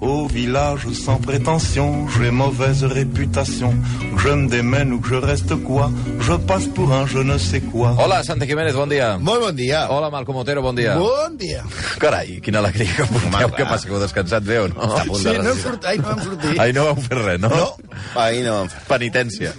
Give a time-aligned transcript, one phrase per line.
[0.00, 3.74] Au village sans prétention, j'ai mauvaise réputation.
[4.18, 5.90] Je me démène ou que je reste quoi,
[6.20, 7.96] je passe pour un je ne sais quoi.
[7.98, 9.16] Hola, Santa Jiménez, bon dia.
[9.18, 9.86] Molt bon dia.
[9.90, 10.96] Hola, Malcom Otero, bon dia.
[10.98, 11.62] Bon dia.
[11.98, 13.30] Carai, quina alegria que porteu.
[13.46, 14.76] Home, Què passa, que heu descansat bé o no?
[14.84, 16.60] Està a punt Sí, de no sortit, ai, no hem sortit.
[16.60, 17.48] Ai, no vau fer res, no?
[17.54, 17.66] No,
[18.20, 18.82] ahir no vam fer.
[18.90, 19.54] Penitència.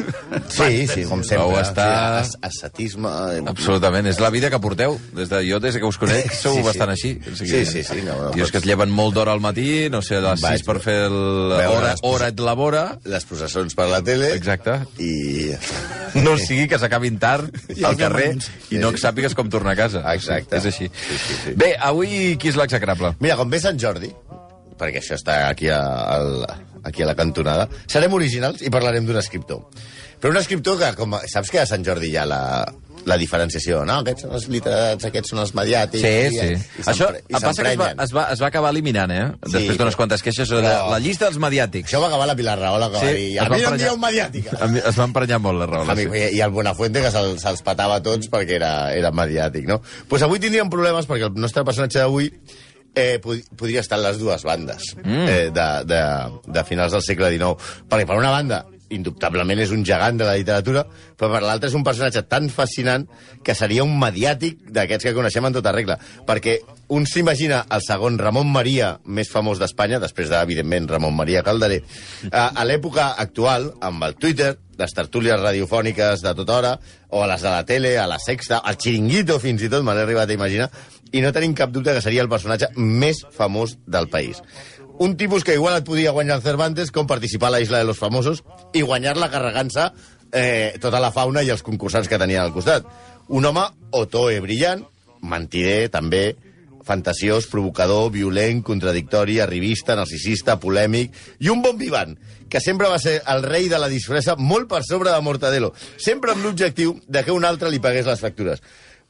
[0.53, 1.47] Sí, sí, com sempre.
[1.47, 3.09] Vau estar- Sí, as- ascetisme...
[3.33, 4.99] eh, Absolutament, és la vida que porteu.
[5.17, 6.65] Des de, jo, des que us conec, sou Sí, sí.
[6.69, 7.15] bastant així.
[7.25, 10.01] O Sí, sí, sí, no, no Tios que es lleven molt d'hora al matí, no
[10.05, 11.17] sé, a les Vaig 6 per fer el...
[11.57, 12.83] hora, les- hora et labora.
[13.07, 14.33] Les processons per la tele.
[14.37, 14.79] Exacte.
[14.99, 15.11] I...
[16.17, 18.29] No sigui que s'acabin tard I al carrer
[18.73, 19.99] i no sàpigues com tornar a casa.
[20.15, 20.55] Exacte.
[20.57, 20.87] És així.
[20.89, 21.53] Sí, sí, sí.
[21.59, 23.11] Bé, avui qui és l'execrable?
[23.21, 24.09] Mira, com ve Sant Jordi,
[24.79, 25.81] perquè això està aquí a,
[26.15, 26.31] al,
[26.87, 29.61] aquí a la cantonada, serem originals i parlarem d'un escriptor.
[30.17, 32.41] Però un escriptor que, com, saps que a Sant Jordi hi ha la,
[33.07, 34.01] la diferenciació, no?
[34.03, 36.03] Aquests són els literats, aquests són els mediàtics...
[36.03, 36.49] Sí, i, sí.
[36.81, 39.23] I, Això s'empre- i passa que es va, es, va, es va acabar eliminant, eh?
[39.47, 41.89] Després d'unes quantes queixes sobre però- la llista dels mediàtics.
[41.89, 43.25] Això va acabar la Pilar Rahola, que va dir...
[43.39, 44.59] A mi no em dieu mediàtica.
[44.83, 45.95] Es va emprenyar molt, la Rahola.
[45.97, 46.23] mi, Sí.
[46.37, 49.79] I el Buenafuente, que se'ls se patava a tots perquè era, era mediàtic, no?
[49.81, 52.31] Doncs pues avui tindríem problemes perquè el nostre personatge d'avui
[52.97, 55.27] eh, pod podria estar en les dues bandes mm.
[55.29, 56.01] eh, de, de,
[56.47, 57.69] de finals del segle XIX.
[57.87, 58.63] Perquè, per una banda,
[58.93, 60.85] indubtablement és un gegant de la literatura,
[61.17, 63.07] però per l'altra és un personatge tan fascinant
[63.43, 65.97] que seria un mediàtic d'aquests que coneixem en tota regla.
[66.27, 66.59] Perquè
[66.95, 71.81] un s'imagina el segon Ramon Maria més famós d'Espanya, després de, evidentment, Ramon Maria Calderé,
[72.31, 76.75] a, a l'època actual, amb el Twitter, les tertúlies radiofòniques de tota hora,
[77.09, 79.95] o a les de la tele, a la sexta, al xiringuito, fins i tot, me
[79.97, 80.69] l'he arribat a imaginar,
[81.11, 84.43] i no tenim cap dubte que seria el personatge més famós del país.
[84.99, 87.85] Un tipus que igual et podia guanyar el Cervantes com participar a la Isla de
[87.85, 88.41] los Famosos
[88.73, 89.91] i guanyar-la carregant-se
[90.33, 92.87] eh, tota la fauna i els concursants que tenien al costat.
[93.29, 94.81] Un home otoe brillant,
[95.21, 96.23] mentider també,
[96.87, 102.15] fantasiós, provocador, violent, contradictori, arribista, narcisista, polèmic i un bon vivant,
[102.49, 106.33] que sempre va ser el rei de la disfressa molt per sobre de Mortadelo, sempre
[106.33, 108.63] amb l'objectiu de que un altre li pagués les factures.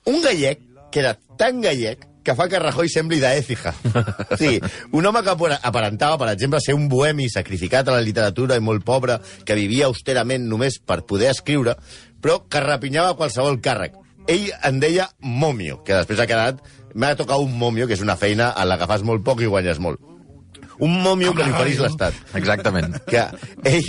[0.09, 3.71] Un gallec que era tan gallec que fa que Rajoy sembli d'Ècija.
[4.41, 4.57] Sí,
[4.91, 8.83] un home que aparentava, per exemple, ser un bohemi sacrificat a la literatura i molt
[8.85, 9.15] pobre,
[9.47, 11.77] que vivia austerament només per poder escriure,
[12.21, 13.95] però que rapinyava qualsevol càrrec.
[14.27, 16.59] Ell en deia momio, que després ha quedat...
[16.97, 19.43] M'ha de tocar un momio, que és una feina en la que fas molt poc
[19.43, 20.16] i guanyes molt.
[20.79, 22.97] Un momio que li oferís l'Estat Exactament.
[23.09, 23.23] que
[23.65, 23.87] ell,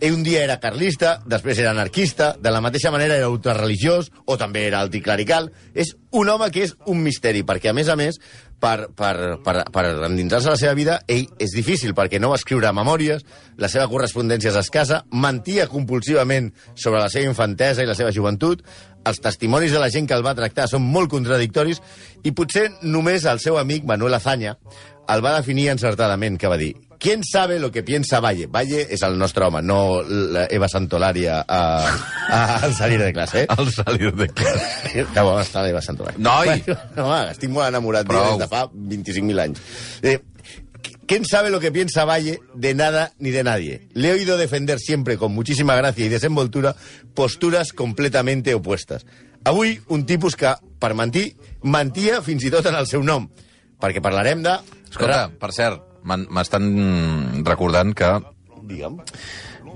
[0.00, 4.36] ell un dia era carlista, després era anarquista, de la mateixa manera era ultrareligiós, o
[4.38, 5.50] també era anticlerical.
[5.74, 8.20] És un home que és un misteri, perquè, a més a més,
[8.58, 12.72] per, per, per, per endinsar-se la seva vida, ell és difícil, perquè no va escriure
[12.74, 13.24] memòries,
[13.58, 18.62] la seva correspondència és escassa, mentia compulsivament sobre la seva infantesa i la seva joventut,
[19.08, 21.80] els testimonis de la gent que el va tractar són molt contradictoris,
[22.26, 24.56] i potser només el seu amic Manuel Azaña
[25.08, 28.48] el va definir encertadament, que va dir ¿Quién sabe lo que piensa Valle?
[28.50, 30.02] Valle és el nostre home, no
[30.50, 31.60] Eva Santolària a,
[32.26, 33.46] a, al salir de classe, eh?
[33.54, 35.04] Al salir de classe.
[35.14, 36.18] Que bona està l'Eva Santolària.
[36.18, 36.56] Noi!
[36.96, 39.62] No, home, estic molt enamorat d'ella des de fa 25.000 anys.
[40.02, 40.16] Eh,
[41.06, 43.86] ¿Quién sabe lo que piensa Valle de nada ni de nadie?
[43.94, 46.74] Le he oído defender siempre con muchísima gracia y desenvoltura
[47.14, 49.06] posturas completamente opuestas.
[49.44, 50.50] Avui, un tipus que,
[50.82, 53.30] per mentir, mentia fins i tot en el seu nom.
[53.78, 54.58] Perquè parlarem de...
[54.88, 58.08] Escolta, per cert, m'estan recordant que,
[58.68, 58.98] Digue'm.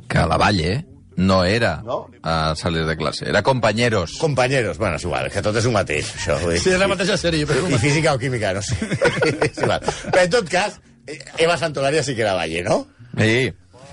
[0.08, 0.86] que la Valle
[1.16, 2.06] no era No?
[2.22, 4.16] a salir de classe, era compañeros.
[4.18, 6.38] Compañeros, bueno, és igual, que tot és un mateix, això.
[6.40, 6.60] vull dir.
[6.64, 7.68] Sí, és la mateixa sèrie, però...
[7.68, 8.78] I física o química, no sé.
[9.50, 9.80] és igual.
[10.08, 12.86] Però en tot cas, eh, Eva Santolària sí que era Valle, no?
[13.18, 13.52] Sí,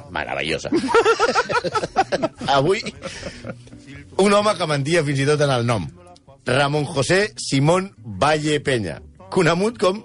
[0.09, 0.71] Meravellosa.
[2.47, 2.81] Avui,
[4.17, 5.85] un home que mentia fins i tot en el nom.
[6.49, 8.95] Ramon José Simón Valle Peña,
[9.29, 9.99] conegut com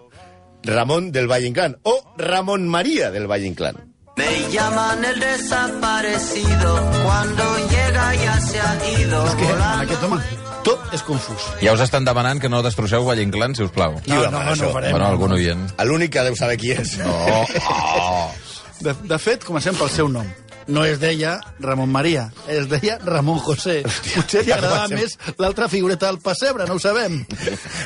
[0.65, 3.77] Ramon del Valle Inclán o Ramon María del Valle Inclán.
[4.17, 9.27] Me llaman el desaparecido cuando llega ya se ha ido.
[9.27, 10.21] És que en aquest home
[10.65, 11.49] tot és confús.
[11.61, 13.99] ja us estan demanant que no destrosseu Valle Inclán, si us plau.
[14.05, 14.71] Qui va demanar això?
[14.71, 14.95] ho farem.
[14.95, 15.67] Bueno, algun oient.
[15.85, 16.97] L'únic que deu saber qui és.
[16.99, 18.31] No, oh.
[18.85, 20.27] De, de fet, comencem pel seu nom.
[20.67, 23.83] No es deia Ramon Maria, es deia Ramon José.
[24.15, 24.99] Potser li ja agradava comencem.
[25.29, 27.27] més l'altra figureta del pessebre, no ho sabem.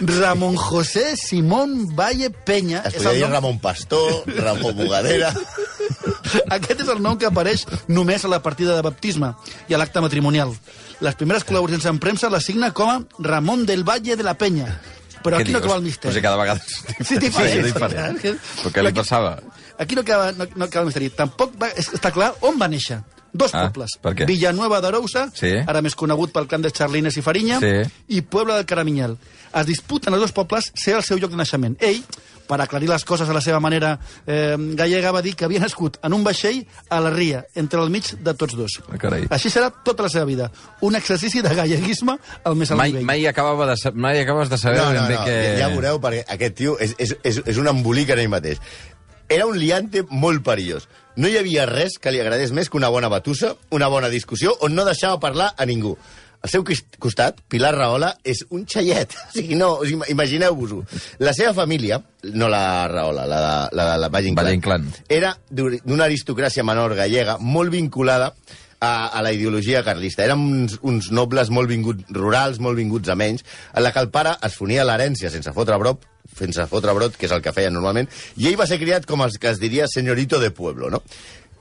[0.00, 2.82] Ramon José Simón Valle Peña.
[2.86, 5.32] Es el dir nom- Ramon Pastor, Ramon Bugadera...
[6.52, 9.32] Aquest és el nom que apareix només a la partida de baptisme
[9.68, 10.52] i a l'acte matrimonial.
[11.00, 14.68] Les primeres col·laboracions en premsa les signa com a Ramon del Valle de la Peña.
[15.22, 16.10] Però aquí no acaba el misteri.
[16.10, 16.60] O sigui, cada vegada...
[17.04, 17.52] Sí, diferent.
[17.52, 18.18] Sí, diferent.
[18.22, 19.38] Però què li Aquí- passava?
[19.78, 21.10] Aquí no acaba, no, no acaba el misteri.
[21.10, 23.00] Tampoc va, és- està clar on va néixer.
[23.32, 23.98] Dos Ah, pobles.
[24.00, 24.24] per què?
[24.26, 25.50] Villanueva d'Arousa, Sí.
[25.66, 27.74] ara més conegut pel clan de Charlines i Farinya, Sí.
[28.08, 29.18] i Puebla del Caraminyal.
[29.54, 31.76] Es disputen els dos pobles ser el seu lloc de naixement.
[31.80, 32.02] Ell,
[32.48, 33.92] per aclarir les coses a la seva manera
[34.26, 37.90] eh, gallega, va dir que havia nascut en un vaixell a la ria, entre el
[37.92, 38.78] mig de tots dos.
[38.88, 39.26] Ah, carai.
[39.30, 40.50] Així serà tota la seva vida.
[40.82, 43.06] Un exercici de galleguisme al més alt Mai, nivell.
[43.06, 45.36] mai, acabava de, mai acabes de saber No, no, no, que...
[45.60, 48.62] ja veureu, perquè aquest tio és, és, és, és un embolic en ell mateix.
[49.28, 50.86] Era un liante molt perillós.
[51.20, 54.54] No hi havia res que li agradés més que una bona batussa, una bona discussió,
[54.64, 55.98] on no deixava parlar a ningú.
[56.38, 56.62] Al seu
[57.02, 59.16] costat, Pilar Rahola és un xaiet.
[59.28, 59.72] O sigui, no,
[60.12, 60.84] imagineu-vos-ho.
[61.18, 61.98] La seva família,
[62.34, 64.86] no la Rahola, la de la, la Valle Valle Inclán.
[65.08, 68.32] era d'una aristocràcia menor gallega molt vinculada
[68.80, 70.24] a, a la ideologia carlista.
[70.24, 73.44] Eren uns, uns nobles molt vinguts rurals, molt vinguts a menys,
[73.74, 76.06] en la que el pare es fonia l'herència sense fotre brot,
[76.38, 78.06] sense fotre brot, que és el que feien normalment,
[78.38, 81.02] i ell va ser criat com el que es diria senyorito de pueblo, no?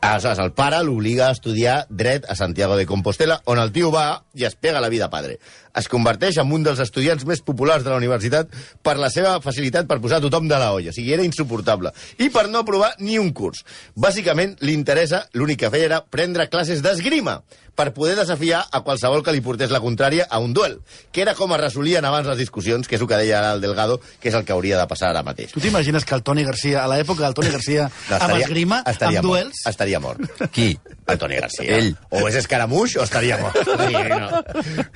[0.08, 4.24] Aleshores, el pare l'obliga a estudiar dret a Santiago de Compostela, on el tio va
[4.38, 5.40] i es pega la vida padre.
[5.76, 8.52] Es converteix en un dels estudiants més populars de la universitat
[8.84, 10.94] per la seva facilitat per posar tothom de la olla.
[10.94, 11.92] O sigui, era insuportable.
[12.20, 13.64] I per no aprovar ni un curs.
[13.96, 17.42] Bàsicament, li interessa, l'únic que feia era prendre classes d'esgrima
[17.78, 20.80] per poder desafiar a qualsevol que li portés la contrària a un duel,
[21.14, 23.62] que era com es resolien abans les discussions, que és el que deia ara el
[23.62, 25.54] Delgado, que és el que hauria de passar ara mateix.
[25.54, 27.86] Tu t'imagines que el Toni Garcia, a l'època del Toni Garcia,
[28.18, 29.44] amb esgrima, estaria amb mort.
[29.46, 29.62] duels...
[29.70, 30.26] Estaria mort.
[30.56, 30.72] Qui?
[31.08, 31.78] El Toni Garcia.
[31.78, 31.94] Ell.
[32.10, 33.62] O és escaramuix o estaria mort.
[33.64, 34.42] Sí, no.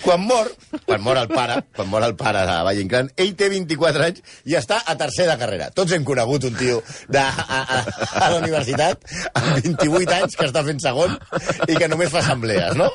[0.02, 0.50] Quan mor,
[0.86, 4.22] quan mor el pare, quan mor el pare de Valle Inclán, ell té 24 anys
[4.46, 5.70] i està a tercer de carrera.
[5.76, 6.82] Tots hem conegut un tio
[7.12, 7.80] de, a, a,
[8.26, 9.04] a la universitat
[9.34, 11.18] amb 28 anys que està fent segon
[11.68, 12.90] i que només fa assemblees, no?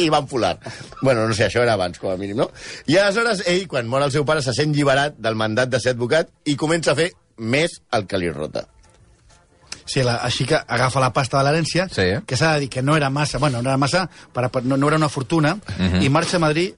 [0.00, 0.56] I van polar.
[1.02, 2.50] Bueno, no sé, això era abans, com a mínim, no?
[2.86, 5.94] I aleshores ell, quan mor el seu pare, se sent lliberat del mandat de ser
[5.96, 8.66] advocat i comença a fer més el que li rota.
[9.84, 12.06] Sí, la, així que agafa la pasta de l'herència, Sí.
[12.26, 14.78] que s'ha de dir que no era massa, bueno, no era massa, per, per, no,
[14.78, 16.00] no era una fortuna, Mhm.
[16.02, 16.72] i marxa a Madrid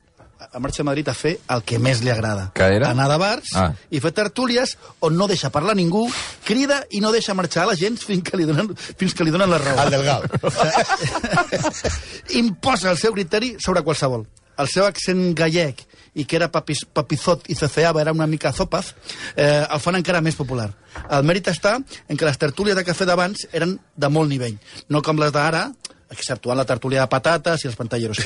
[0.60, 2.50] marxa a Madrid a fer el que més li agrada.
[2.54, 2.90] Que era?
[2.90, 3.72] Anar de bars Ah.
[3.90, 6.06] i fer tertúlies on no deixa parlar ningú,
[6.44, 9.30] crida i no deixa marxar a la gent fins que li donen, fins que li
[9.30, 9.82] donen la raó.
[9.84, 10.26] El Delgado.
[12.34, 14.26] Imposa el seu criteri sobre qualsevol.
[14.56, 15.82] El seu accent gallec
[16.16, 18.94] i que era papis, papizot i ceceava, era una mica zopaz,
[19.36, 20.70] eh, el fan encara més popular.
[21.12, 21.74] El mèrit està
[22.08, 24.56] en que les tertúlies de cafè d'abans eren de molt nivell,
[24.88, 25.66] no com les d'ara,
[26.08, 28.22] exceptuant la tertúlia de patates i els pantalleros.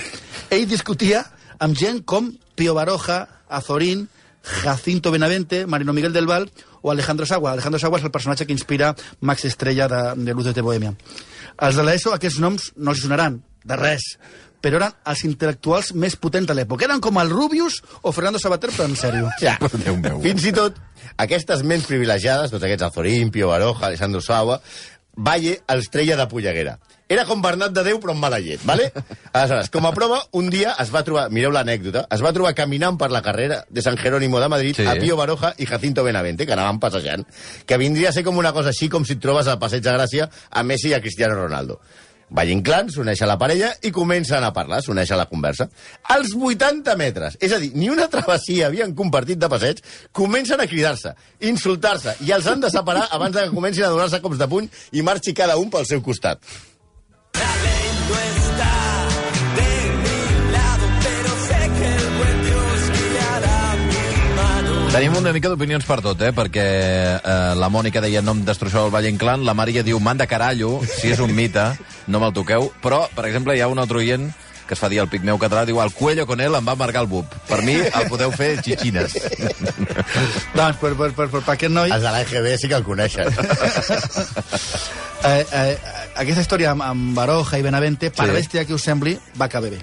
[0.55, 1.25] Ell discutia
[1.61, 4.09] amb gent com Pío Baroja, Azorín,
[4.43, 6.51] Jacinto Benavente, Marino Miguel del Val
[6.83, 7.53] o Alejandro Sagua.
[7.53, 10.95] Alejandro Sagua és el personatge que inspira Max Estrella de, de Luces de Bohemia.
[11.61, 14.17] Els de l'ESO, aquests noms no els sonaran, de res,
[14.65, 16.87] però eren els intel·lectuals més potents de l'època.
[16.89, 19.29] Eren com el Rubius o Fernando Sabater, però en sèrio.
[19.45, 19.59] Ja.
[19.85, 20.21] Déu meu.
[20.25, 20.81] Fins i tot,
[21.21, 24.61] aquestes ments privilegiades, tots aquests Azorín, Pío Baroja, Alessandro Saua,
[25.21, 26.79] Valle els treia de polleguera.
[27.11, 28.85] Era com Bernat de Déu, però amb mala llet, vale?
[29.35, 32.95] Aleshores, com a prova, un dia es va trobar, mireu l'anècdota, es va trobar caminant
[33.01, 34.87] per la carrera de San Jerónimo de Madrid Sí.
[34.87, 37.27] a Pío Baroja i Jacinto Benavente, que anaven passejant,
[37.67, 39.97] que vindria a ser com una cosa així com si et trobes al Passeig de
[39.97, 41.81] Gràcia a Messi i a Cristiano Ronaldo.
[42.31, 45.67] Valle Inclán s'uneix a la parella i comencen a parlar, s'uneix a la conversa.
[46.15, 49.83] Als 80 metres, és a dir, ni una travessia havien compartit de passeig,
[50.15, 51.11] comencen a cridar-se,
[51.51, 55.03] insultar-se, i els han de separar abans que comencin a donar-se cops de puny i
[55.03, 56.39] marxi cada un pel seu costat.
[64.91, 66.33] Tenim una mica d'opinions per tot, eh?
[66.35, 66.65] Perquè
[67.15, 70.81] eh, la Mònica deia no em destrosseu el Valle Inclán, la Maria diu manda carallo,
[70.83, 71.63] si és un mite,
[72.11, 72.73] no me'l toqueu.
[72.83, 74.27] Però, per exemple, hi ha un altre oient
[74.67, 77.01] que es fa dir el Pigmeu català, diu el Cuello con él em va marcar
[77.03, 77.27] el bub.
[77.49, 79.17] Per mi el podeu fer xixines.
[80.59, 81.91] Doncs, per, per, per, per, per aquest noi...
[81.91, 83.31] Els de l'EGB sí que el coneixen.
[85.21, 85.75] Eh, eh,
[86.17, 88.33] aquesta història amb, amb Baroja i Benavente, per Sí.
[88.39, 89.77] bèstia que us sembli, va acabar bé.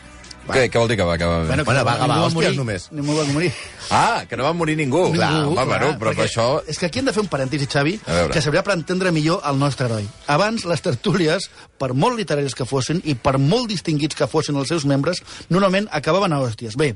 [0.56, 1.48] Què, què vol dir que va acabar bé?
[1.48, 2.88] que Bueno, va ningú acabar hòsties morir, només.
[2.92, 3.52] Ningú va morir.
[3.90, 5.04] Ah, que no va morir ningú.
[5.08, 6.48] Ningú, clar, home, bueno, però per això...
[6.68, 7.98] És que aquí hem de fer un parèntesi, Xavi,
[8.32, 10.08] que serviria per entendre millor el nostre heroi.
[10.28, 11.50] Abans, les tertúlies,
[11.80, 15.88] per molt literaris que fossin i per molt distinguits que fossin els seus membres, normalment
[15.92, 16.78] acabaven a hòsties.
[16.80, 16.94] Bé,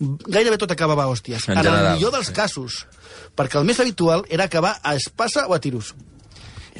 [0.00, 1.48] gairebé tot acabava a hòsties.
[1.48, 2.34] En En, el general, millor dels sí.
[2.34, 2.86] casos.
[3.36, 5.94] Perquè el més habitual era acabar a espasa o a tiros.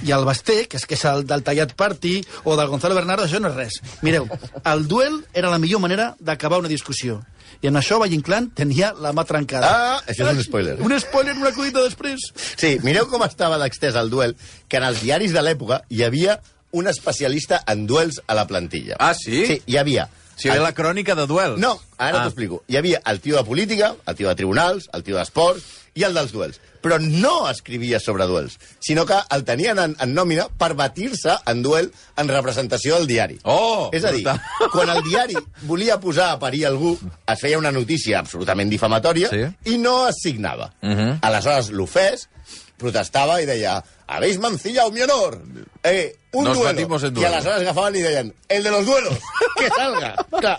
[0.03, 3.25] I el Basté, que és, que és el del Tallat Party, o del Gonzalo Bernardo,
[3.29, 3.79] això no és res.
[4.03, 4.27] Mireu,
[4.65, 7.21] el duel era la millor manera d'acabar una discussió.
[7.63, 9.69] I en això Valle Inclán tenia la mà trencada.
[9.71, 10.75] Ah, això és un spoiler.
[10.83, 12.27] Un spoiler, una collita després.
[12.57, 14.35] Sí, mireu com estava d'extès el duel,
[14.69, 16.41] que en els diaris de l'època hi havia
[16.75, 18.97] un especialista en duels a la plantilla.
[18.99, 19.47] Ah, sí?
[19.47, 20.09] Sí, hi havia...
[20.35, 21.61] Si ve la crònica de duels.
[21.63, 22.23] No, ara Ah.
[22.25, 22.65] t'ho explico.
[22.67, 25.63] Hi havia el tio de política, el tio de tribunals, el tio d'esports
[25.95, 26.61] i el dels duels.
[26.85, 31.63] Però no escrivia sobre duels, sinó que el tenien en, en nòmina per batir-se en
[31.65, 31.89] duel
[32.21, 33.39] en representació del diari.
[33.45, 34.43] Oh, És a dir, brutal.
[34.75, 36.93] quan el diari volia posar a parir algú,
[37.27, 39.47] es feia una notícia absolutament difamatòria Sí.
[39.73, 40.75] i no es signava.
[40.83, 41.21] Mhm.
[41.23, 42.29] Aleshores, l'ofès
[42.77, 45.39] protestava i deia «Habéis mancillado mi honor!
[45.83, 47.29] Eh, un Nos duelo!» en I duelo.
[47.29, 49.15] aleshores agafaven i deien «El de los duelos!
[49.57, 50.59] que salga!» Clar,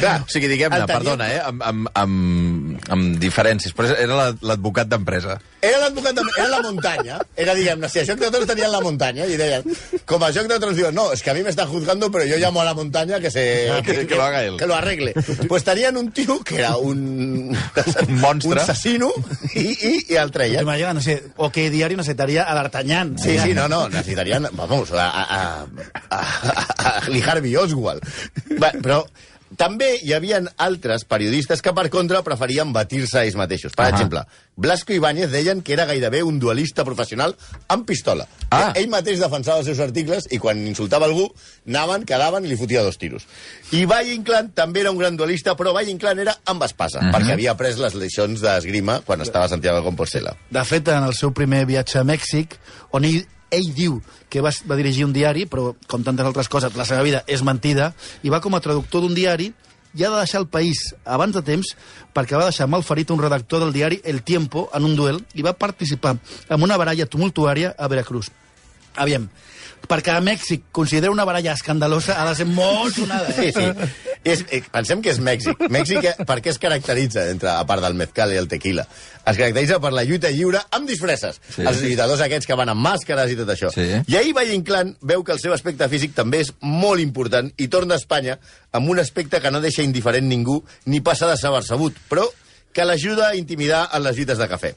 [0.00, 0.22] clar.
[0.22, 4.34] O sigui, diguem-ne, El tenien- perdona, eh, amb, amb, amb, amb diferències, però era la-
[4.42, 5.38] l'advocat d'empresa.
[5.60, 6.22] Era l'advocat de...
[6.38, 7.18] Era la muntanya.
[7.36, 9.64] Era, diguem-ne, si a Joc de tenien la muntanya i deien,
[10.06, 12.24] com a Joc de Tronos diuen, no, es que a mí me están juzgando, pero
[12.24, 13.70] yo llamo a la montaña que se...
[13.70, 14.56] Ah, que- que lo haga él.
[14.56, 15.14] Que lo arregle.
[15.48, 17.56] Pues tenien un tio que era un...
[18.08, 18.52] Un monstre.
[18.52, 19.10] Un assassino
[19.54, 20.62] i, i, i el treien.
[20.62, 23.18] Imagina, no sé, o qué diario necesitaría a D'Artagnan.
[23.18, 25.66] Sí, sí, no, no, necessitarien, vamos, a, a, a,
[26.10, 28.02] a, a Lee Harvey Oswald.
[28.62, 29.04] Va, però
[29.56, 33.72] també hi havia altres periodistes que, per contra, preferien batir-se ells mateixos.
[33.72, 33.94] Per Ahà.
[33.94, 34.24] exemple,
[34.56, 37.36] Blasco Ibáñez deien que era gairebé un duelista professional
[37.68, 38.26] amb pistola.
[38.50, 38.72] Ah.
[38.76, 41.28] Ell mateix defensava els seus articles i quan insultava algú,
[41.66, 43.26] anaven, quedaven i li fotia dos tiros.
[43.72, 47.32] I Valle Inclán també era un gran duelista, però Valle Inclán era amb espasa, perquè
[47.36, 50.36] havia pres les lliçons d'esgrima quan estava a Santiago de Compostela.
[50.50, 52.58] De fet, en el seu primer viatge a Mèxic,
[52.92, 53.24] on ell,
[53.54, 57.04] ell diu que va, va dirigir un diari, però, com tantes altres coses, la seva
[57.06, 59.52] vida és mentida, i va com a traductor d'un diari
[59.96, 61.72] i ha de deixar el país abans de temps
[62.14, 65.56] perquè va deixar malferit un redactor del diari El Tiempo en un duel i va
[65.56, 68.30] participar en una baralla tumultuària a Veracruz.
[68.96, 69.28] Aviam,
[69.88, 73.30] perquè a Mèxic considera una baralla escandalosa ha de ser molt sonada.
[73.32, 73.52] Sí, Eh?
[73.52, 74.06] sí.
[74.24, 75.60] És, eh, pensem que és Mèxic.
[75.70, 78.82] Mèxic, eh, per què es caracteritza, entre, a part del mezcal i el tequila?
[79.24, 81.38] Es caracteritza per la lluita lliure amb disfresses.
[81.46, 81.60] Sí.
[81.60, 81.66] Sí.
[81.68, 83.70] Els lluitadors aquests que van amb màscares i tot això.
[83.72, 83.86] Sí.
[84.08, 87.68] I ahir Valle Inclán veu que el seu aspecte físic també és molt important i
[87.68, 88.38] torna a Espanya
[88.72, 92.26] amb un aspecte que no deixa indiferent ningú ni passa de saber-sabut, però
[92.72, 94.74] que l'ajuda a intimidar en les lluites de cafè.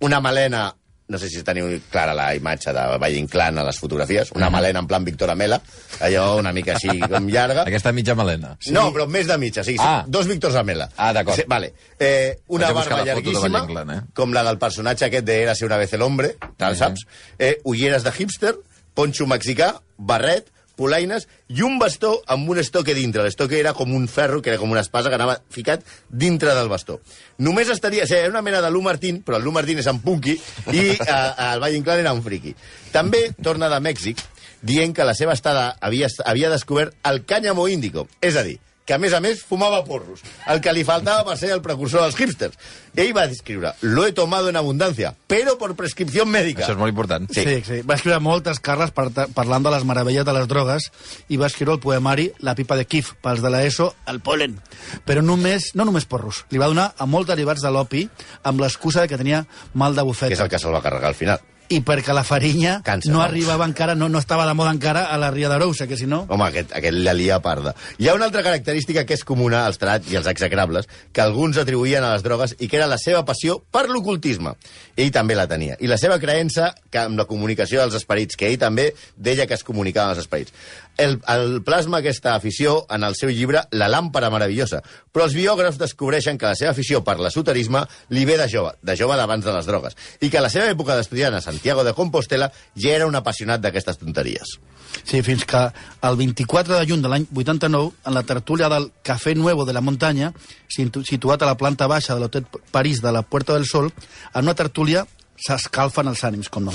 [0.00, 0.74] Una melena
[1.10, 4.78] no sé si teniu clara la imatge de Valle Inclán a les fotografies, una melena
[4.78, 5.58] en plan Víctor Amela,
[6.00, 7.64] allò una mica així com llarga.
[7.66, 8.54] Aquesta mitja melena.
[8.62, 8.70] Sí.
[8.72, 10.00] No, però més de mitja, sí, Ah.
[10.00, 10.04] ah.
[10.06, 10.88] dos Víctors Amela.
[10.96, 11.36] Ah, d'acord.
[11.36, 11.72] Sí, vale.
[11.98, 14.00] Eh, una barba llarguíssima, Inclán, eh?
[14.14, 16.78] com la del personatge aquest de Érase una vez el hombre, tal, Mhm.
[16.78, 17.06] saps?
[17.38, 18.54] Eh, ulleres de hipster,
[18.94, 20.46] ponxo mexicà, barret,
[20.80, 23.24] polaines i un bastó amb un estoque dintre.
[23.26, 26.72] L'estoque era com un ferro, que era com una espasa que anava ficat dintre del
[26.72, 27.00] bastó.
[27.38, 28.08] Només estaria...
[28.08, 30.38] O sigui, era una mena de Lu Martín, però el Lu Martín és en punky
[30.72, 31.20] i eh,
[31.50, 32.56] el Valle Inclán era un friqui.
[32.94, 34.24] També torna de Mèxic
[34.62, 38.58] dient que la seva estada havia, havia descobert el cànyamo índico, és a dir,
[38.90, 40.18] que a més a més fumava porros,
[40.50, 42.56] el que li faltava per ser el precursor dels hipsters.
[42.98, 46.64] Ell va escriure, lo he tomado en abundancia, pero por prescripción médica.
[46.64, 47.28] Això és molt important.
[47.30, 47.44] Sí.
[47.46, 47.78] Sí, sí.
[47.86, 49.06] Va escriure moltes carles par
[49.36, 50.88] parlant de les meravelles de les drogues
[51.30, 54.58] i va escriure el poemari La pipa de Kif, pels de l'ESO, el polen.
[55.06, 58.08] Però només, no només porros, li va donar a molts derivats de l'opi
[58.42, 60.34] amb l'excusa de que tenia mal de Que bufeta.
[60.34, 61.38] és el que se'l va carregar al final.
[61.70, 63.22] I perquè la farinya Cansa, no no?
[63.22, 66.24] arribava encara, no, no estava de moda encara a la Ria d'Arousa, que si no...
[66.26, 67.76] Home, aquest, aquest la lia parda.
[68.02, 71.60] Hi ha una altra característica que és comuna als trats i als execrables, que alguns
[71.62, 74.56] atribuïen a les drogues i que era la seva passió per l'ocultisme.
[74.98, 75.78] Ell també la tenia.
[75.78, 79.54] I la seva creença que amb la comunicació dels esperits, que ell també deia que
[79.54, 80.50] es comunicava amb els esperits.
[80.98, 84.82] El, el plasma aquesta afició en el seu llibre La làmpara meravellosa,
[85.12, 87.80] però els biògrafs descobreixen que la seva afició per l'esoterisme
[88.10, 90.68] li ve de jove, de jove d'abans de les drogues, i que a la seva
[90.68, 94.58] època d'estudiant a Santiago de Compostela ja era un apassionat d'aquestes tonteries.
[95.04, 95.62] Sí, fins que
[96.02, 99.80] el 24 de juny de l'any 89, en la tertúlia del Café Nuevo de la
[99.80, 100.34] Muntanya,
[100.68, 103.92] situ- situat a la planta baixa de l'Hotel París de la Puerta del Sol,
[104.34, 105.06] en una tertúlia
[105.40, 106.74] s'escalfen els ànims, com no.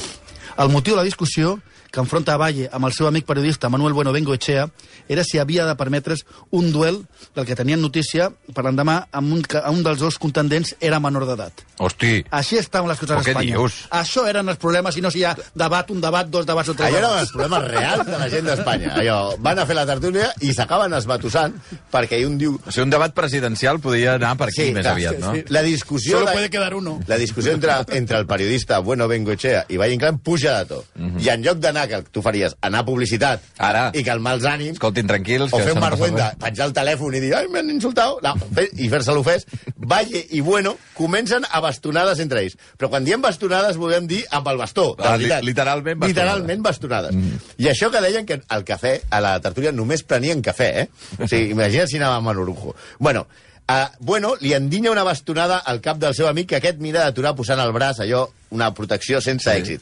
[0.58, 1.60] El motiu de la discussió,
[1.96, 4.68] que enfronta a Valle amb el seu amic periodista Manuel Bueno Bengoechea,
[5.08, 9.42] era si havia de permetre's un duel del que tenien notícia per l'endemà amb un,
[9.48, 11.64] que un dels dos contendents era menor d'edat.
[11.80, 13.56] Hosti, Així estaven les coses a Espanya.
[13.56, 13.78] dius?
[13.96, 16.76] Això eren els problemes, i no si hi ha debat, un debat, dos debats o
[16.76, 18.94] tres Allò eren els problemes reals de la gent d'Espanya.
[19.00, 21.56] Allò, van a fer la tertúlia i s'acaben esbatussant
[21.92, 22.56] perquè un diu...
[22.60, 25.34] o sigui, un debat presidencial podria anar per aquí més clar, aviat, no?
[25.50, 26.18] La discussió...
[26.20, 27.00] Solo de- puede quedar uno.
[27.08, 30.84] La discussió entre, entre el periodista Bueno Bengoechea i Valle Inclán puja de to.
[31.24, 33.92] I en lloc d'anar, que tu faries, anar a publicitat Ara.
[33.94, 35.52] i calmar els ànims, Escoltin, tranquils.
[35.54, 36.40] o que fer un no marguenda, res.
[36.40, 38.34] penjar el telèfon i dir, ai, m'han insultat, no,
[38.78, 39.46] i fer-se l'ofès,
[39.78, 42.58] Valle i Bueno comencen a bastonades entre ells.
[42.78, 45.44] Però quan diem bastonades volem dir amb el bastó, de Ah, li- veritat.
[45.44, 46.16] literalment bastonades.
[46.16, 47.16] Literalment bastonades.
[47.16, 47.40] Mm.
[47.58, 50.90] I això que deien que al cafè, a la tertúlia, només prenien cafè, eh?
[51.20, 52.76] O sigui, imagina't si anàvem a l'orujo.
[53.00, 53.28] Bueno,
[53.68, 57.32] Uh, bueno, li endinya una bastonada al cap del seu amic que aquest mira d'aturar
[57.36, 59.58] posant al braç allò, una protecció sense sí.
[59.58, 59.82] èxit.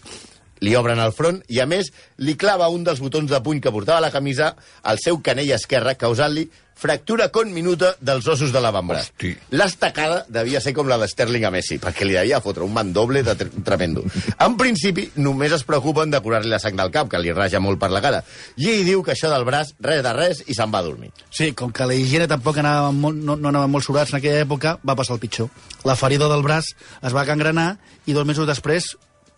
[0.63, 1.91] Li obren el front i, a més,
[2.23, 4.53] li clava un dels botons de puny que portava la camisa
[4.83, 8.59] al seu canell esquerre, causant-li fractura conminuta dels ossos de.
[8.63, 9.29] Hosti.
[9.53, 13.21] L'estacada devia ser com la de Sterling a Messi, perquè li devia fotre un mandoble
[13.23, 14.03] de tre- tremendo.
[14.39, 17.79] En principi, només es preocupen de curar-li la sang del cap, que li raja molt
[17.79, 18.23] per la cara.
[18.57, 21.11] I ell diu que això del braç, res de res, i se'n va a dormir.
[21.29, 24.41] Sí, com que la higiene tampoc anava molt, no, no anava molt sobrats en aquella
[24.43, 25.49] època, va passar el pitjor.
[25.85, 27.77] La ferida del braç es va gangrenar
[28.07, 28.95] i dos mesos després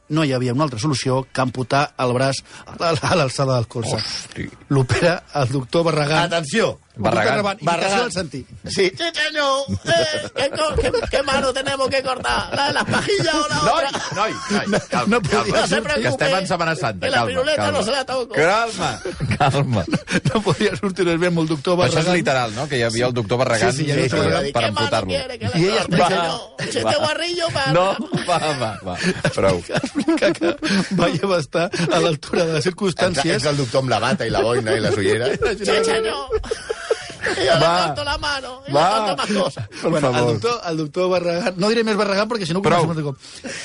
[0.09, 3.67] no hi havia una altra solució que amputar el braç a la- a l'alçada del
[3.67, 3.97] colze.
[4.69, 6.23] L'opera el doctor Barragán.
[6.31, 6.79] Atenció!
[6.97, 7.43] Barragán.
[7.43, 7.57] Barragán.
[7.61, 7.99] Barragán.
[8.03, 8.45] del sentir.
[8.65, 9.63] Sí, sí, señor.
[9.85, 12.53] Eh, ¿qué, qué, qué mano tenemos que cortar?
[12.55, 14.01] ¿La de las pajillas o la Noi, otra?
[14.15, 15.67] noi, noi, No- calma, no podia calma.
[15.67, 16.01] sortir.
[16.01, 17.77] que estem en Setmana Santa, Que la calma, piruleta calma.
[17.79, 18.33] no se la toco.
[18.35, 19.01] Calma,
[19.37, 19.85] calma.
[20.33, 22.15] No podia sortir bé amb el doctor Però això és Barragán.
[22.15, 24.51] literal, no?, que hi havia el doctor Barragán Sí, sí, el doctor per- Barragán.
[24.51, 25.11] per ¿Qué mano amputar-lo.
[25.11, 26.41] I la ella corte, explica- señor?
[26.59, 26.93] Este Va.
[26.95, 27.71] guarrillo para...
[27.73, 27.97] No,
[28.27, 28.97] va, va, va,
[29.35, 29.63] prou.
[29.67, 33.99] explica que va estar a l'altura de les Entra, circumstàncies entra el doctor amb la
[33.99, 35.39] bata i la boina i les ulleres.
[35.57, 36.27] Sí, senyor.
[37.45, 37.87] Yo Va.
[37.87, 38.89] corto la mano y le Va.
[39.15, 39.67] corto más cosas.
[39.67, 40.31] Per bueno, el favor.
[40.33, 42.87] doctor, el doctor Barragán, no diré més Barragán perquè si no Prou.
[43.03, 43.17] cop.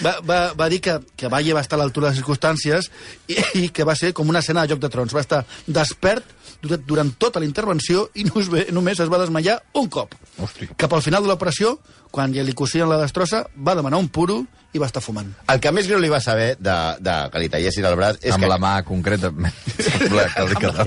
[0.04, 2.90] Va, va, va dir que, que Valle va estar a l'altura de les circumstàncies
[3.28, 5.14] i, i que va ser com una escena de Joc de Trons.
[5.14, 6.24] Va estar despert
[6.62, 10.12] durant, tota la intervenció i només, només es va desmaiar un cop.
[10.42, 10.68] Hosti.
[10.76, 11.76] Cap al final de l'operació,
[12.10, 14.40] quan ja li cosien la destrossa, va demanar un puro
[14.72, 15.32] i va estar fumant.
[15.50, 18.34] El que més greu li va saber de, de que li tallessin el braç és
[18.36, 19.54] Amb que la mà concretament.
[19.86, 20.86] Sembla que li quedava-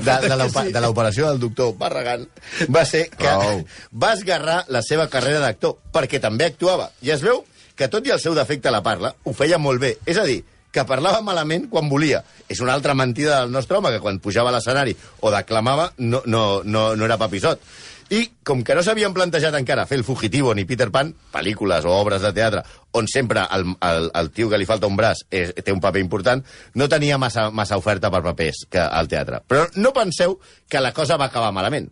[0.00, 2.26] de, de de l'operació del doctor Barragán
[2.74, 3.64] va ser que Prou.
[4.04, 6.90] va esgarrar la seva carrera d'actor, perquè també actuava.
[7.04, 7.44] I es veu
[7.76, 9.92] que, tot i el seu defecte a la parla, ho feia molt bé.
[10.08, 10.40] És a dir,
[10.72, 12.22] que parlava malament quan volia.
[12.48, 16.22] És una altra mentida del nostre home, que quan pujava a l'escenari o declamava no,
[16.26, 17.60] no, no, no era papisot.
[18.08, 21.92] I, com que no s'havien plantejat encara fer el Fugitivo ni Peter Pan, pel·lícules o
[21.92, 22.62] obres de teatre,
[22.96, 26.00] on sempre el, el, el tio que li falta un braç és, té un paper
[26.00, 26.40] important,
[26.80, 29.42] no tenia massa, massa oferta per papers que al teatre.
[29.44, 30.38] Però no penseu
[30.68, 31.90] que la cosa va acabar malament.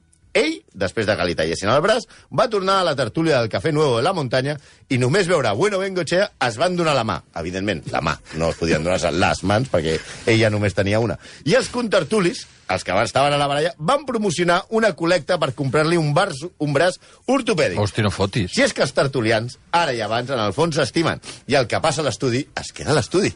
[0.76, 3.96] Després de que li tallessin el braç, va tornar a la tertúlia del Cafè Nuevo
[3.96, 4.56] de la Muntanya
[4.92, 7.20] i només veure Bueno Bengochea es van donar la mà.
[7.40, 8.16] Evidentment, la mà.
[8.36, 11.16] No es podien donar les mans perquè ell ja només tenia una.
[11.48, 15.96] I els contertulis, els que estaven a la baralla, van promocionar una col·lecta per comprar-li
[15.96, 17.80] un, bar, un braç ortopèdic.
[17.80, 18.52] Hosti, no fotis.
[18.52, 21.22] Si és que els tertulians, ara i abans, en el fons s'estimen.
[21.48, 23.32] I el que passa a l'estudi, es queda a l'estudi.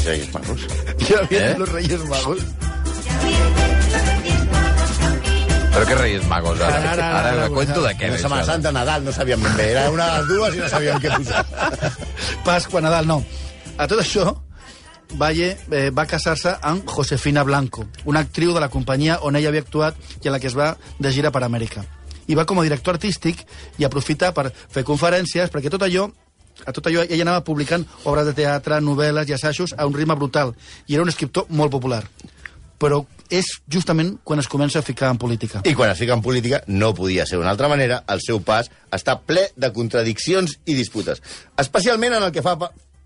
[0.00, 0.66] Los Reyes Magos.
[1.08, 1.58] Ja havia Eh?
[1.58, 2.38] los Reyes Magos.
[5.70, 6.78] Però què Reyes Magos, ara?
[6.80, 8.46] Ara, ara, ara, ara, cuento de què, Setmana això?
[8.50, 9.68] Santa, Nadal, no sabíem ben bé.
[9.76, 11.44] Era una de les dues i no sabíem què posar.
[12.48, 13.20] Pasqua, Nadal, no.
[13.78, 14.26] A tot això,
[15.20, 19.62] Valle eh, va casar-se amb Josefina Blanco, una actriu de la companyia on ella havia
[19.64, 21.84] actuat i a la que es va de gira per Amèrica.
[22.30, 23.40] I va com a director artístic
[23.78, 26.08] i aprofitar per fer conferències, perquè tot allò
[26.66, 30.16] a tot allò ella anava publicant obres de teatre, novel·les i assajos a un ritme
[30.16, 30.54] brutal
[30.86, 32.04] i era un escriptor molt popular.
[32.80, 35.62] Però és justament quan es comença a ficar en política.
[35.64, 38.70] I quan es fica en política, no podia ser d'una altra manera, el seu pas
[38.90, 41.22] està ple de contradiccions i disputes,
[41.60, 42.56] especialment en el que fa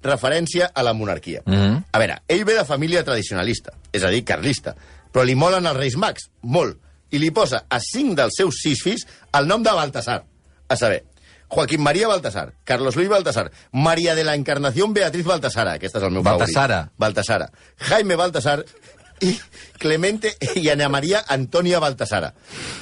[0.04, 1.42] referència a la monarquia.
[1.44, 1.54] Mm.
[1.54, 1.82] -hmm.
[1.92, 4.74] A veure, ell ve de família tradicionalista, és a dir, carlista,
[5.12, 6.78] però li molen els Reis Mags, molt,
[7.10, 10.24] i li posa a cinc dels seus sis fills el nom de Baltasar.
[10.68, 11.04] A saber,
[11.54, 16.10] Joaquín María Baltasar, Carlos Luis Baltasar, María de la Encarnación Beatriz Baltasara, aquest és el
[16.10, 16.80] meu Baltasara.
[16.88, 16.98] favorit.
[16.98, 17.50] Baltasara.
[17.78, 18.64] Jaime Baltasar
[19.22, 19.36] i
[19.78, 22.32] Clemente i Ana Maria Antònia Baltasara.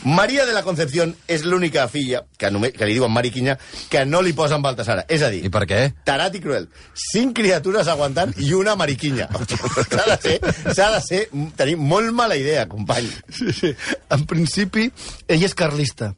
[0.04, 3.58] Maria de la Concepción és l'única filla, que, només, que li diuen Mariquinya,
[3.92, 5.04] que no li posen Baltasara.
[5.12, 5.80] És a dir, I per què?
[6.08, 6.68] tarat i cruel.
[6.94, 9.28] Cinc criatures aguantant i una mariquinya.
[9.92, 10.38] S'ha de ser,
[10.72, 11.22] s'ha de ser,
[11.56, 13.10] tenir molt mala idea, company.
[13.28, 13.74] Sí, sí.
[14.10, 14.88] En principi,
[15.28, 16.14] ell és carlista.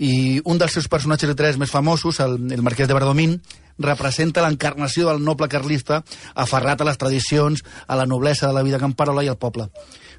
[0.00, 3.36] I un dels seus personatges literaris més famosos, el, el marquès de Verdomín,
[3.80, 6.02] representa l'encarnació del noble carlista
[6.34, 9.68] aferrat a les tradicions, a la noblesa de la vida camperola i al poble.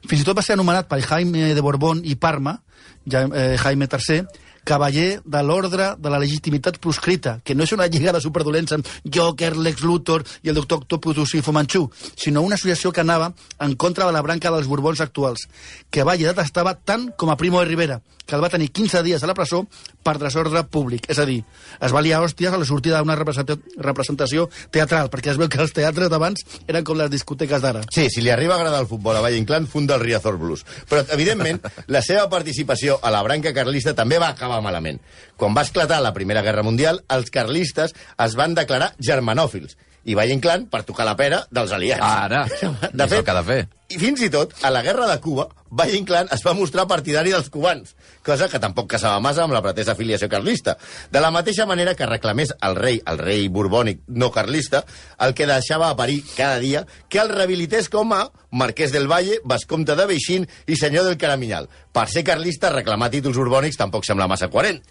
[0.08, 2.58] Fins i tot va ser anomenat per Jaime de Borbón i Parma,
[3.06, 4.26] ja, eh, Jaime III,
[4.64, 8.88] cavaller de l'ordre de la legitimitat proscrita, que no és una lliga de superdolents amb
[9.06, 13.76] Joker, Lex Luthor i el doctor Octopus i Fumanchu, sinó una associació que anava en
[13.76, 15.48] contra de la branca dels Borbons actuals,
[15.90, 19.24] que Valle detestava tant com a Primo de Rivera, que el va tenir 15 dies
[19.24, 19.66] a la presó
[20.04, 21.08] per desordre públic.
[21.12, 21.42] És a dir,
[21.82, 25.60] es va liar hòsties a la sortida d'una representa- representació teatral, perquè es veu que
[25.62, 27.82] els teatres d'abans eren com les discoteques d'ara.
[27.92, 30.64] Sí, si li arriba a agradar el futbol a Valle Inclán, funda el Riazor Blues.
[30.90, 35.00] Però, evidentment, la seva participació a la branca carlista també va acabar malament.
[35.40, 40.36] Quan va esclatar la Primera Guerra Mundial, els carlistes es van declarar germanòfils i Valle
[40.36, 42.02] Inclán per tocar la pera dels aliats.
[42.04, 43.62] Ara, De és el fet, que ha de fer.
[43.92, 47.32] I fins i tot, a la guerra de Cuba, Valle Inclán es va mostrar partidari
[47.34, 50.78] dels cubans, cosa que tampoc casava massa amb la pretesa afiliació carlista.
[51.12, 54.86] De la mateixa manera que reclamés al rei, el rei borbònic no carlista,
[55.20, 59.42] el que deixava a parir cada dia, que el rehabilités com a marquès del Valle,
[59.44, 61.70] vescomte de Beixín i senyor del Caraminyal.
[61.92, 64.84] Per ser carlista, reclamar títols borbònics tampoc sembla massa coherent.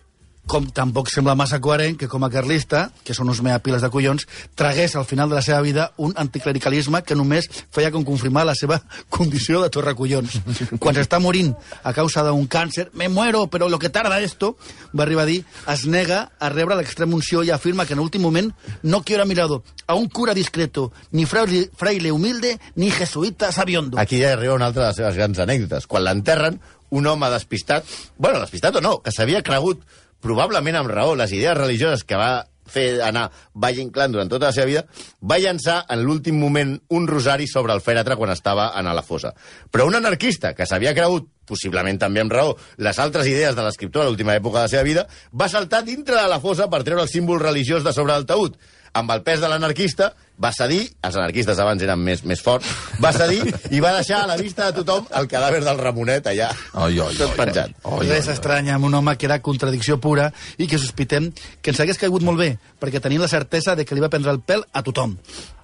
[0.46, 4.26] Com tampoc sembla massa coherent que com a carlista, que són uns meapiles de collons,
[4.59, 8.57] tragués al final de la seva vida un anticlericalisme que només feia com confirmar la
[8.59, 8.81] seva
[9.16, 10.40] condició de torracollons.
[10.83, 14.57] Quan s'està morint a causa d'un càncer, me muero, però lo que tarda esto,
[14.96, 18.22] va arribar a dir, es nega a rebre l'extrema unció i afirma que en últim
[18.22, 18.50] moment
[18.83, 23.53] no quiero a mi lado a un cura discreto, ni fraile, fraile humilde, ni jesuita
[23.53, 23.98] sabiondo.
[23.98, 25.87] Aquí ja arriba una altra de les seves grans anècdotes.
[25.90, 27.87] Quan l'enterren, un home despistat,
[28.18, 29.83] bueno, despistat o no, que s'havia cregut,
[30.20, 32.33] probablement amb raó, les idees religioses que va
[32.70, 34.85] fer anar Valle Inclán durant tota la seva vida,
[35.20, 39.35] va llançar en l'últim moment un rosari sobre el fèretre quan estava en la fossa.
[39.70, 44.04] Però un anarquista que s'havia cregut possiblement també amb raó, les altres idees de l'escriptor
[44.04, 47.02] a l'última època de la seva vida, va saltar dintre de la fossa per treure
[47.02, 48.54] el símbol religiós de sobre del taüt.
[48.94, 52.66] Amb el pes de l'anarquista, va cedir, els anarquistes abans eren més, més forts,
[53.03, 56.48] va cedir i va deixar a la vista de tothom el cadàver del Ramonet allà,
[56.72, 57.74] Ai, ai, tot ai, penjat.
[57.85, 58.09] ai.
[58.09, 62.00] Res estranya amb un home que era contradicció pura i que sospitem que ens hagués
[62.00, 64.83] caigut molt bé, perquè tenia la certesa de que li va prendre el pèl a
[64.83, 65.16] tothom.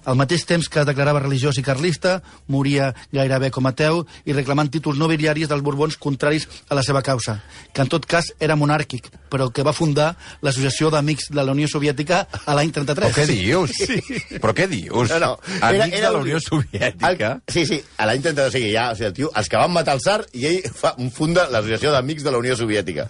[0.07, 4.69] Al mateix temps que es declarava religiós i carlista, moria gairebé com ateu i reclamant
[4.71, 7.41] títols nobiliaris dels borbons contraris a la seva causa,
[7.75, 11.67] que en tot cas era monàrquic, però que va fundar l'Associació d'Amics de la Unió
[11.67, 13.11] Soviètica a l'any 33.
[13.11, 13.75] Però què dius?
[14.39, 15.11] Però què dius?
[15.11, 15.33] No, no.
[15.59, 17.33] Amics de la un- Unió Soviètica?
[17.45, 19.59] El, sí, sí, a l'any 32, o sigui, ja, o sigui, el tio, els que
[19.59, 23.09] van matar el zar i ell fa, funda l'Associació d'Amics de la Unió Soviètica.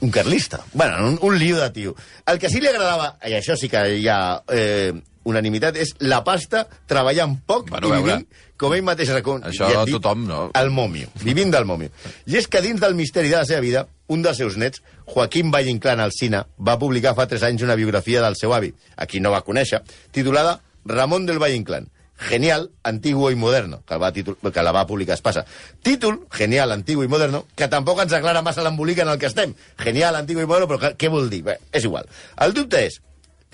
[0.00, 0.62] Un carlista.
[0.74, 1.94] Bueno, un, un lío de tio.
[2.26, 4.18] El que sí li agradava, i això sí que hi ha
[4.52, 4.92] eh,
[5.26, 8.26] unanimitat, és la pasta treballant poc Bueno, i vivint,
[8.60, 9.42] com ell mateix recon...
[9.48, 10.42] Això i et dic, tothom, no?
[10.58, 11.90] El mòmio, vivint del mòmio.
[12.28, 15.50] I és que dins del misteri de la seva vida, un dels seus nets, Joaquim
[15.54, 19.20] Valle Inclán Alsina, va publicar fa tres anys una biografia del seu avi, a qui
[19.24, 19.82] no va conèixer,
[20.12, 21.90] titulada Ramon del Valle Inclán.
[22.18, 25.44] Genial, antiguo y moderno, que, va títol, que la va publicar Espasa.
[25.82, 29.52] Títol, genial, antiguo y moderno, que tampoc ens aclara massa l'embolic en el que estem.
[29.78, 31.42] Genial, antiguo y moderno, però que- què vol dir?
[31.44, 32.08] Bé, és igual.
[32.40, 33.00] El dubte és,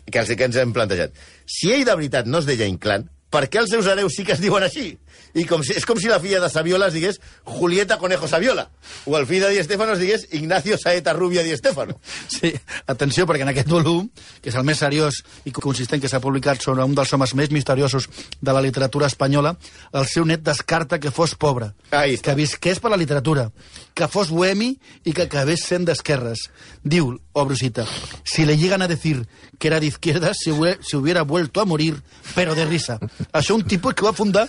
[0.06, 1.10] que que ens hem plantejat,
[1.44, 4.32] si ell de veritat no es deia Inclán, per què els seus hereus sí que
[4.32, 4.98] es diuen així?
[5.34, 8.68] I com si, és com si la filla de Saviola es digués Julieta Conejo Saviola,
[9.06, 11.98] o el fill de Di Estefano es digués Ignacio Saeta Rubia Di Estefano.
[12.28, 12.52] Sí,
[12.86, 14.08] atenció, perquè en aquest volum,
[14.42, 17.52] que és el més seriós i consistent que s'ha publicat sobre un dels homes més
[17.54, 18.08] misteriosos
[18.40, 19.54] de la literatura espanyola,
[19.92, 23.50] el seu net descarta que fos pobre, que visqués per la literatura,
[23.94, 26.48] que fos bohemi i que acabés sent d'esquerres.
[26.82, 27.86] Diu, obro cita,
[28.24, 29.26] si le llegan a decir
[29.58, 32.02] que era de izquierdas, se, se hubiera vuelto a morir,
[32.34, 32.98] pero de risa.
[33.32, 34.48] Això un tipus que va fundar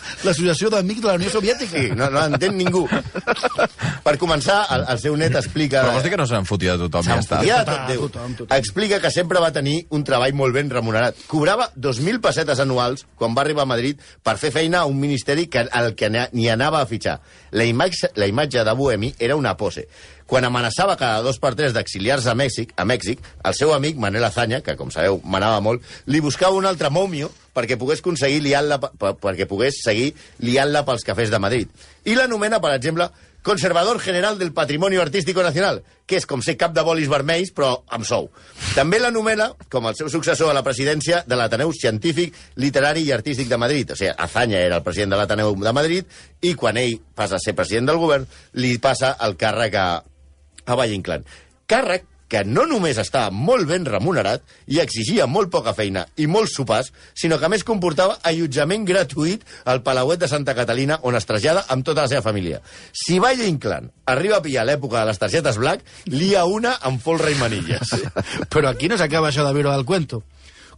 [0.53, 1.73] l'Associació d'Amics de la Unió Soviètica.
[1.73, 2.83] Sí, no, no entén ningú.
[4.05, 5.81] per començar, el, el seu net explica...
[5.83, 7.41] Però vols dir que no se'n fotia de tothom, està.
[7.47, 8.05] Ja, Tothom, tot Déu.
[8.07, 8.55] tothom, tothom.
[8.57, 11.17] Explica que sempre va tenir un treball molt ben remunerat.
[11.31, 15.47] Cobrava 2.000 pessetes anuals quan va arribar a Madrid per fer feina a un ministeri
[15.51, 17.19] que, al que ni anava a fitxar.
[17.57, 19.87] La imatge, la imatge de Bohemi era una pose.
[20.27, 24.23] Quan amenaçava cada dos per tres d'exiliar-se a Mèxic, a Mèxic, el seu amic Manel
[24.23, 28.79] Azanya, que com sabeu manava molt, li buscava un altre mòmio perquè pogués aconseguir liant-la
[28.81, 31.69] pe- pe- perquè pogués seguir liant-la pels cafès de Madrid.
[32.05, 33.09] I l'anomena, per exemple,
[33.43, 37.73] Conservador General del Patrimonio Artístico Nacional, que és com ser cap de bolis vermells, però
[37.91, 38.29] amb sou.
[38.73, 43.49] També l'anomena com el seu successor a la presidència de l'Ateneu Científic, Literari i Artístic
[43.51, 43.91] de Madrid.
[43.91, 46.07] O sigui, Azanya era el president de l'Ateneu de Madrid
[46.41, 49.87] i quan ell passa a ser president del govern, li passa el càrrec a,
[50.65, 51.27] a Valle Inclán.
[51.67, 54.41] Càrrec que no només estava molt ben remunerat
[54.73, 59.83] i exigia molt poca feina i molts sopars, sinó que més comportava allotjament gratuït al
[59.85, 62.63] Palauet de Santa Catalina, on es trasllada amb tota la seva família.
[62.89, 67.29] Si Valle Inclán arriba a pillar l'època de les targetes Black, lia una amb folre
[67.29, 67.93] i manilles.
[68.53, 70.23] Però aquí no s'acaba això de viure del cuento.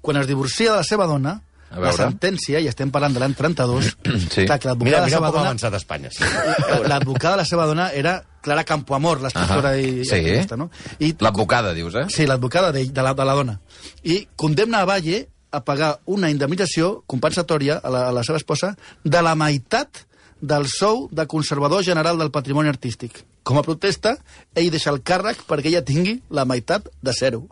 [0.01, 1.39] Quan es divorcia de la seva dona,
[1.75, 2.05] A la veure.
[2.07, 3.89] sentència, i estem parlant de l'any 32,
[4.33, 4.45] Sí.
[4.47, 5.49] clar, que l'advocada Mira, de la mira seva dona...
[5.51, 6.09] avançat Espanya.
[6.15, 6.23] Sí.
[6.91, 9.81] L'advocada de la seva dona era Clara Campoamor, l'escriptora Ahà.
[9.81, 10.15] i, i Sí.
[10.21, 10.69] activista, no?
[10.99, 12.05] I, L'advocada, dius, eh?
[12.09, 13.59] sí, l'advocada de, de, la, de la dona.
[14.03, 18.73] I condemna a Valle a pagar una indemnització compensatòria a la, a la seva esposa
[19.03, 20.03] de la meitat
[20.41, 23.21] del sou de conservador general del patrimoni artístic.
[23.45, 24.17] Com a protesta,
[24.53, 27.45] ell deixa el càrrec perquè ella tingui la meitat de zero.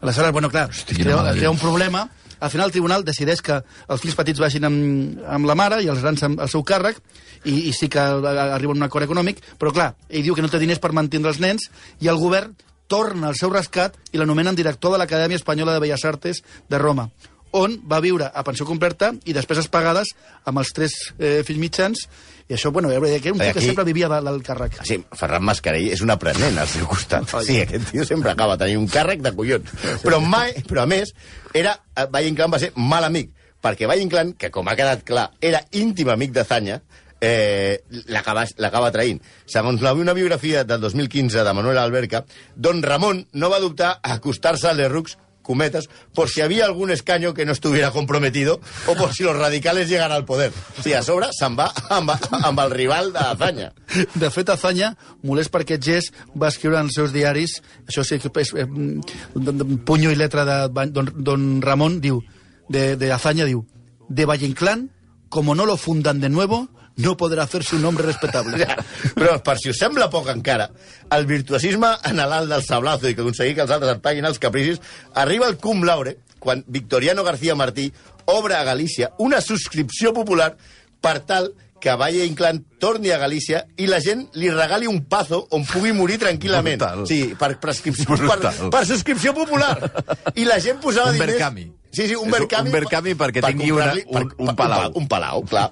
[0.00, 2.06] Aleshores, bueno, clar, Hosti, crea, crea un problema.
[2.40, 5.90] Al final el tribunal decideix que els fills petits vagin amb, amb la mare i
[5.92, 7.00] els grans amb el seu càrrec
[7.44, 10.52] i, i sí que arriba a un acord econòmic, però clar, ell diu que no
[10.52, 11.70] té diners per mantenir els nens
[12.00, 12.54] i el govern
[12.86, 17.10] torna al seu rescat i l'anomenen director de l'Acadèmia Espanyola de Belles Artes de Roma
[17.56, 20.10] on va viure a pensió completa i despeses pagades
[20.44, 22.02] amb els tres eh, fills mitjans,
[22.48, 24.76] i això, bueno, ja que era un tio que aquí- sempre vivia de- del càrrec.
[24.78, 27.24] Ah, Sí, Ferran Mascarell és un aprenent al seu costat.
[27.44, 29.72] Sí, aquest tio sempre acaba tenint un càrrec de collons.
[30.04, 31.14] Però mai, però a més,
[31.54, 35.02] era, eh, Valle Inclán va ser mal amic, perquè Valle Inclán, que com ha quedat
[35.02, 36.82] clar, era íntim amic de Zanya,
[37.20, 37.80] eh,
[38.12, 39.20] l'acaba traint.
[39.46, 44.12] Segons la, una biografia del 2015 de Manuel Alberca, don Ramon no va dubtar a
[44.20, 49.14] acostar-se a Lerroux cometas, por si había algún escaño que no estuviera comprometido o por
[49.14, 50.52] si los radicales llegan al poder.
[50.82, 52.10] Sí, a sobre se'n va amb,
[52.42, 53.68] amb el rival de Zanya.
[54.18, 58.18] De fet, Azanya, molest per aquest gest, va escriure en els seus diaris, això sí
[58.18, 58.66] que és eh,
[59.34, 60.58] don- puño i letra de
[60.90, 62.20] don, don Ramon, diu,
[62.68, 63.62] de, de Azanya, diu,
[64.08, 64.90] de Valle Inclán,
[65.28, 66.68] como no lo fundan de nuevo,
[67.04, 68.56] no podrà hacerse un hombre respetable.
[68.64, 68.76] Ja,
[69.14, 70.70] Però per si us sembla poc encara,
[71.12, 74.38] el virtuosisme en l'alt del sablazo i que aconseguir que els altres et paguin els
[74.40, 74.80] capricis,
[75.14, 77.90] arriba el cum laude quan Victoriano García Martí
[78.26, 80.56] obre a Galícia una subscripció popular
[81.00, 85.42] per tal que Valle Inclán torni a Galícia i la gent li regali un pazo
[85.52, 86.80] on pugui morir tranquil·lament.
[86.80, 87.04] Brutal.
[87.06, 89.74] Sí, per, prescripció, per, per subscripció popular.
[90.34, 91.34] I la gent posava Un diners...
[91.36, 91.66] Verkami.
[91.92, 92.70] Sí, sí, un És Verkami.
[92.72, 94.90] un Verkami perquè per tingui una- un- un palau.
[94.96, 95.68] Un, palau, clar.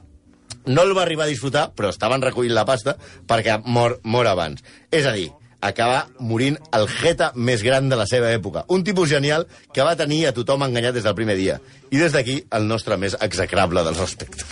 [0.67, 2.97] No el va arribar a disfrutar, però estaven recollint la pasta
[3.29, 4.65] perquè mor, mor abans.
[4.91, 5.29] És a dir,
[5.65, 8.65] acaba morint el jeta més gran de la seva època.
[8.69, 11.61] Un tipus genial que va tenir a tothom enganyat des del primer dia.
[11.91, 14.45] I des d'aquí, el nostre més execrable dels respectes.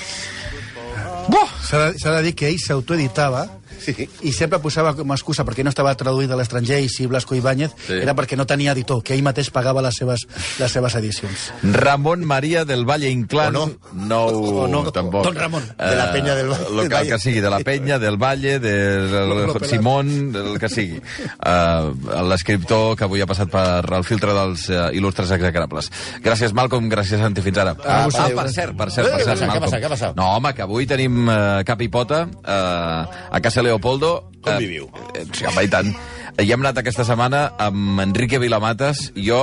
[1.69, 3.47] S'ha de, de dir que ell s'autoeditava
[3.83, 4.09] Sí.
[4.23, 7.35] i sempre posava com a excusa perquè no estava traduït a l'estranger i si Blasco
[7.35, 7.95] Ibáñez Sí.
[8.03, 10.27] era perquè no tenia editor, que ell mateix pagava les seves,
[10.59, 11.51] les seves edicions.
[11.63, 13.57] Ramon Maria del Valle Inclán.
[13.57, 13.73] O no.
[13.93, 14.93] No, O no.
[14.93, 15.25] tampoc.
[15.25, 15.63] Don Ramon.
[15.79, 16.67] De la Penya del Valle.
[16.83, 20.69] El que, el que sigui, de la Penya, del Valle, del lo Simón, del que
[20.69, 21.01] sigui.
[21.45, 21.93] Uh,
[22.29, 25.91] L'escriptor que avui ha passat per el filtre dels uh, il·lustres execrables.
[26.25, 27.75] Gràcies, Malcolm, gràcies, Santi, fins ara.
[27.83, 29.65] Ah, ah, per cert, per cert, per Eh, cert, què Malcolm.
[29.67, 30.13] passa, què passa?
[30.17, 34.15] No, home, que avui tenim uh, cap i pota uh, a casa Leopoldo.
[34.43, 34.89] Com viviu?
[35.15, 35.93] Eh, sí, home, i tant.
[36.41, 39.41] I hem anat aquesta setmana amb Enrique Vilamates i jo,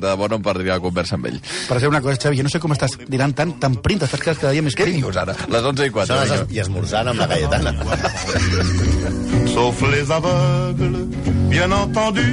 [0.00, 1.36] de debò, no em perdria la conversa amb ell.
[1.68, 4.24] Per exemple, una cosa, Xavi, jo no sé com estàs dinant tant, tan prim, t'estàs
[4.24, 4.96] quedant cada dia més Què prim.
[5.02, 5.36] dius ara?
[5.52, 6.08] Les 11 i 4.
[6.08, 6.40] Són vinga.
[6.40, 7.74] les, I esmorzant amb la Cayetana.
[9.52, 11.06] Sauf les aveugles,
[11.52, 12.32] bien entendu.